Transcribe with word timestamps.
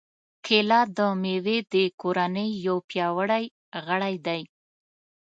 کېله 0.45 0.79
د 0.97 0.99
مېوې 1.21 1.57
د 1.73 1.75
کورنۍ 2.01 2.49
یو 2.65 2.77
پیاوړی 2.89 3.45
غړی 3.87 4.15
دی. 4.25 4.41